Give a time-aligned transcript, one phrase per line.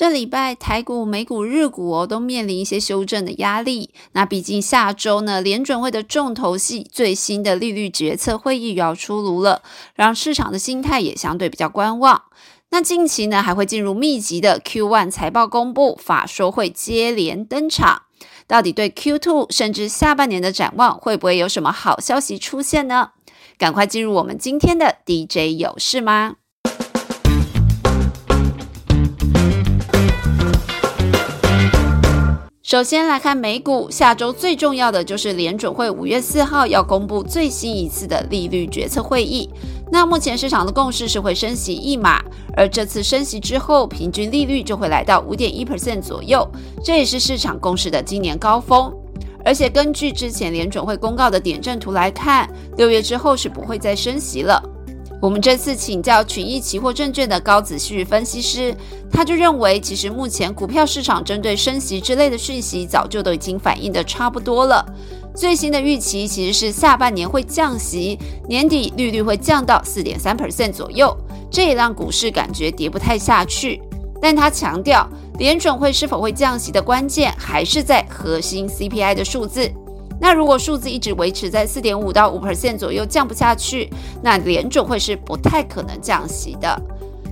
[0.00, 3.90] 这礼拜台股、美股、日股哦，都面临一些修正的压力。
[4.12, 9.60] 那毕竟下周呢，联准会的重头戏最新的利率决策会议又要出炉了，
[9.94, 12.22] 让市场的心态也相对比较观望。
[12.70, 18.04] 那近期呢，还会进入密集的 Q1 财报公布、法说会接连登场。
[18.46, 23.10] 到底对 Q2 甚至下半年的展望，会不会有什么好消息出现呢？
[23.58, 26.36] 赶快进入我们今天的 DJ 有事吗？
[32.70, 39.50] 首先来看美股，下周最重要的就是联准会五月四号要公布最新一次的利率决策会议。
[39.90, 42.22] 那目前市场的共识是会升息一码，
[42.56, 46.48] 而这次升息之后，平均利率就会来到五点一 percent 左右，
[46.84, 48.94] 这也是市场共识的今年高峰。
[49.44, 54.62] 而且根据之前联准会公告的点阵图来看，六月之后是不会再升息了。
[55.20, 58.74] 我们这次请教群益期货证券的高子旭分析师，
[59.12, 64.82] 他就认为，其实目前股票市场针对升息之类的讯息，早就都已经反映的差不多了。
[65.34, 71.14] 最新的预期其实是下半年会降息，年底利率会降到四点三 percent 左右，
[71.50, 73.80] 这也让股市感觉跌不太下去。
[74.22, 75.06] 但他强调，
[75.38, 79.70] 联准会是否会降息的关键，还是在核心 CPI 的数字。
[80.20, 83.90] 那如果数字一直维持在四点五到五 percent 左右，降不下去，
[84.22, 86.80] 那联准会是不太可能降息的。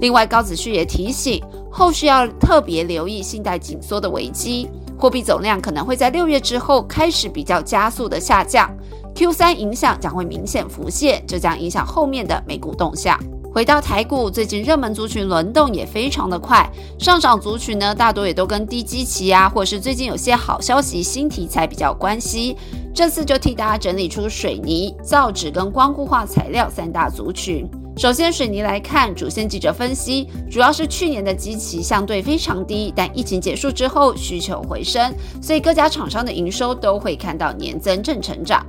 [0.00, 8.68] 另外，高子旭也提醒，后续要特别留意信贷紧缩的危机，货币总量可能会在六月之后开始比较加速的下降
[9.14, 13.16] ，Q 三影响将会明显浮现，这将影响后面的美股动向。
[13.52, 16.66] 回到台股，最近热门族群轮动也非常的快，
[16.98, 22.56] 上涨族群呢大多也都跟低基期啊，或是最近有些好消息、新题材比较关系。
[22.94, 27.68] 这次就替大家整理出水泥、造纸跟光固化材料三大族群。
[27.98, 38.64] 首先，水泥来看，主线记者分析，主要是去年的基期相对非常低，但疫情结束之后需求回升，所以各家厂商的营收都会看到年增正成长。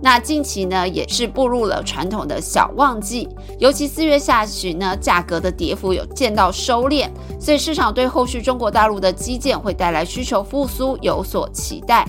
[0.00, 3.28] 那近期呢，也是步入了传统的小旺季，
[3.58, 7.08] 尤其四月下旬呢，价格的跌幅有见到收敛，
[7.40, 12.06] 所以市场对后续中国大陆的基建会带来需求复苏有所期待。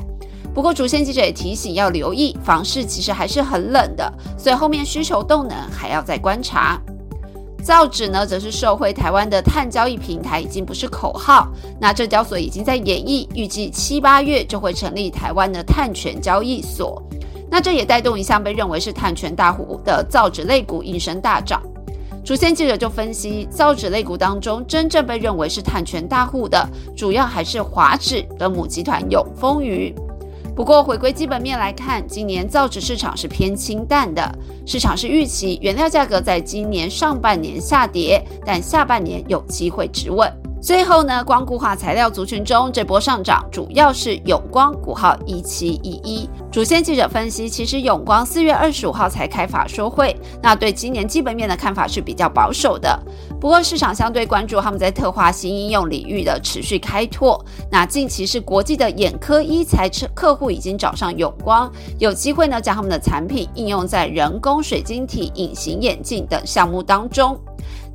[0.54, 6.80] 不过，主线记者也提醒要留意，房市其实还是很冷的，所以后面需求动能还要再观察。
[7.64, 11.48] 造纸呢，则是受惠台湾的碳交易平台已经不是口号，
[11.80, 17.02] 那浙交所已经在演绎，预计七八月就会成立台湾的碳权交易所。
[17.52, 21.62] 那这也带动一项被认为是碳权大户的造纸类股应声大涨。
[22.24, 29.94] 主线记者就分析，造纸类股当中真正被认为是碳权大户的，主要还是华纸的母集团永丰余。
[30.56, 34.30] 不过回归基本面来看，今年造纸市场是偏清淡的，
[34.66, 40.32] 市场是预期原料价格在今年上半年下跌，但下半年有机会止稳。
[40.62, 46.30] 最后呢，光固化材料族群中，这波上涨主要是永光股号一七一一。
[46.52, 53.00] 主线记者分析，其实永光四月二十五号才开法说会，那对今年基本面的看法是比较保守的。
[53.40, 57.44] 不过市场相对关注他们在特化新应用领域的持续开拓。
[57.72, 67.40] 那近期是国际的眼科医材客户已经找上永光，有机会呢将他们的产品应用在人工水晶体、隐形眼镜等项目当中。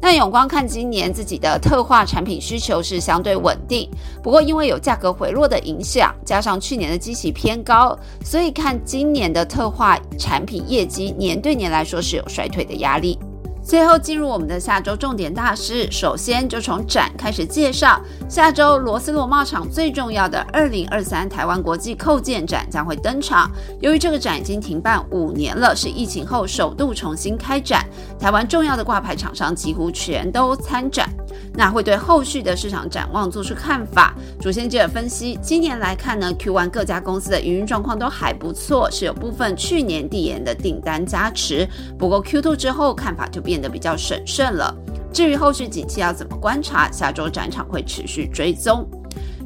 [0.00, 3.88] 那永光看今年自己的特化产品需求是相对稳定，
[4.22, 13.18] 不过因为有价格回落的影响，加上去年的基期偏高，所以看今年的特化产品业绩年对年来说是有衰退的压力。
[13.64, 17.98] 最后进入我们的下周重点大事，首先就从展开始介绍。
[18.28, 23.50] 下周罗斯罗贸场最重要的二零二三台湾国际扣件展将会登场。
[23.80, 27.86] 由于这个展已经停办五年了，是疫情后首度重新开展，
[28.20, 31.08] 台湾重要的挂牌厂商几乎全都参展。
[31.56, 34.14] 那会对后续的市场展望做出看法。
[34.40, 41.68] 主先记者分析，今年来看呢，Q1 各家公司的营运状况都还不错，是有部分去年递延的订单加持。
[41.98, 44.74] 不过 Q2 之后看法就变得比较审慎了。
[45.12, 48.84] 至于后续景气要怎么观察，下周展场会持续追踪。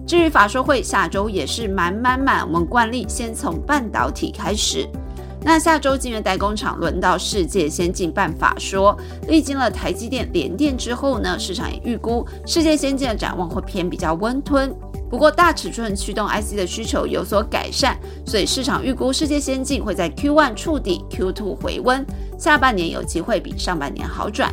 [0.07, 2.43] 至于法说会，下周也是满满满。
[2.47, 4.89] 我们惯例先从半导体开始。
[5.43, 8.97] 那下周晶圆代工厂轮到世界先进办法说，
[9.29, 14.75] 历经了台积电、联电之后呢，市场也预估世界先进的展望会偏比较温吞。
[15.09, 17.97] 不过大尺寸驱动 IC 的需求有所改善，
[18.27, 22.05] 所以市场预估世界先进会在 Q1 触底，Q2 回温，
[22.39, 24.53] 下半年有机会比上半年好转。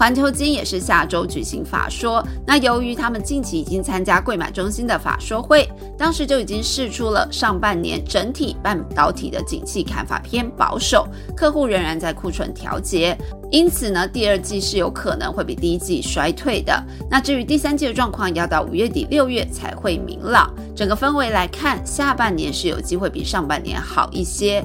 [0.00, 11.06] 环球金也是下周举行法说，那由于他们近期已经参加贵买中心的法说会，当时就已经试出了上半年整体半导体的景气看法偏保守，
[11.36, 13.14] 客户仍然在库存调节，
[13.50, 16.82] 因此呢，第二季是有可能会比第一季衰退的。
[17.10, 20.50] 那至于第三季的状况，要到五月底六月才会明朗。
[20.74, 24.64] 整个氛围来看，下半年是有机会比上半年好一些。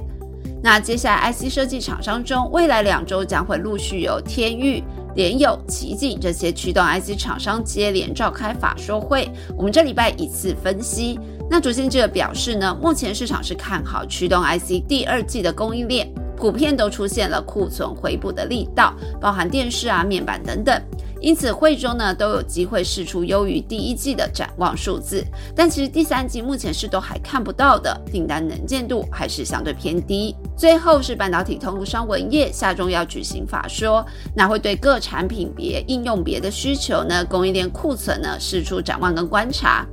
[0.63, 4.83] 那接下来 IC 设计厂商中，未来两周将会陆续有天域。
[5.15, 11.17] 联友、奇景这些驱动 IC 厂商接连召开法说会，我们这礼拜一次分析。
[11.50, 20.81] 那主线记者表示呢，目前市场是看好驱动 IC 第二季的供应链，普遍都出现了库存回补的力道，包含电视啊、面板等等。
[21.25, 25.25] 因此，会中呢都有机会试出优于第一季的展望数字，
[25.56, 30.36] 但其实第三季目前是都还看不到的，订单能见度还是相对偏低。
[30.56, 34.06] 最后是半导体通路商文业下周要举行法说，
[34.36, 39.83] 那会对各产品别、应用别的需求呢，供应链库存呢试出展望跟观察。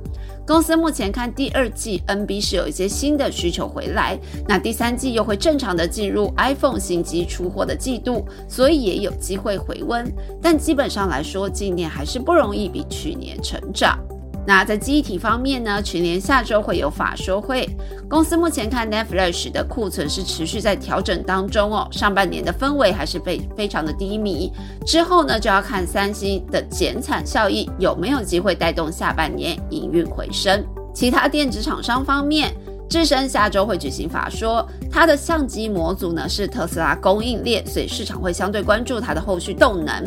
[0.45, 10.05] 公司目前看第二季 NB 是有一些新的需求回来，那第三季又会正常的进入 iPhone 新机出货的季度，所以也有机会回温。
[10.41, 13.97] 但基本上来说，今年还是不容易比去年成长。
[14.45, 15.81] 那在记忆体方面呢？
[15.81, 17.69] 全年下周会有法说会。
[18.09, 21.87] 公司目前看 Netflix 的库存是持续在调整当中哦。
[21.91, 24.51] 上半年的氛围还是非非常的低迷，
[24.85, 30.61] 之后呢就要看三星的减产效益有没有机会带动下半年营运回升。
[30.93, 32.53] 其他电子厂商方面，
[32.89, 40.03] 智深下周会举行法说，它的相机模组呢是特斯拉供应链，所以市场会相对关注它的后续动能。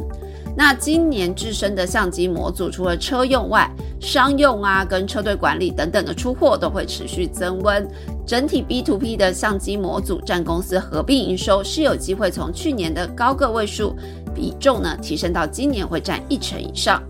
[0.59, 3.71] 那今年智深的相机模组，除了车用外，
[4.07, 7.85] 商用啊跟车队管理等等的出货都会持续增温。
[8.25, 13.97] 整体 B to B 的相机模组占公司合并营收是有机会从去年的高个位数
[14.33, 17.03] 比重呢，提升到今年会占一成以上。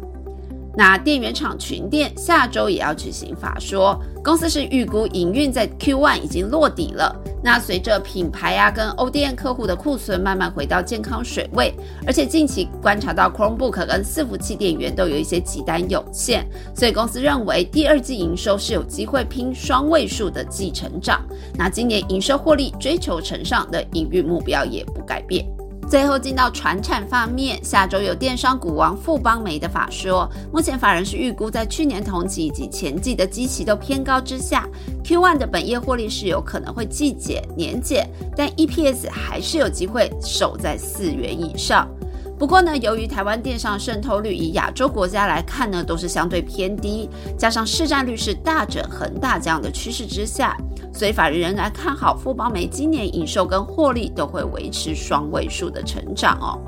[0.77, 7.15] 那电源厂群电下周也要举行法说，公司是预估营运在 Q1 已经落底了。
[7.43, 11.73] 那随着品牌啊跟 ODM 客户的库存慢慢回到健康水位，
[12.07, 21.25] 而且近期观察到 Chromebook 跟伺服器电源都有一些急单涌现，所以公司认为第二季营收是有机会拼双位数的季成长。
[21.55, 25.47] 那今年营收获利追求成上的营运目标也不改变。
[25.89, 34.69] 最后进到船产方面，下周有电商股王富邦煤的法说，目前法人是预估在去年同期以及前季的基期都偏高之下
[35.05, 41.89] ，Q1 的本业获利是有可能会季减年减，但 EPS 还是有机会守在四元以上。
[42.37, 50.55] 不过呢，由于台湾电商渗透率以亚洲国家来看呢，都是相对偏低，加上市占率是大整恒大这样的趋势之下，
[50.97, 56.59] 所以法人仍然看好富邦煤今年营收跟获利都会维持双位数的成长哦。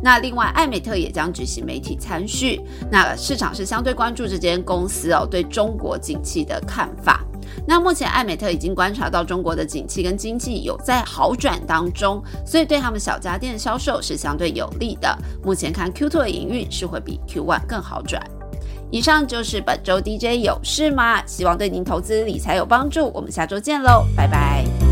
[0.00, 2.60] 那另外，艾美特也将举行媒体参叙，
[2.92, 7.24] 那市场是相对关注这间公司哦对中国景气的看法。
[7.66, 15.18] 那目前艾美特已经观察到中国的景气跟经济有在好转当中，所以对他们小家电销售是相对有利的。
[15.42, 18.22] 目前看 Q2 的营运是会比 Q1 更好转。
[18.90, 21.24] 以上就是本周 DJ 有事吗？
[21.26, 23.10] 希望对您投资理财有帮助。
[23.12, 24.85] 我们下周见喽，拜拜。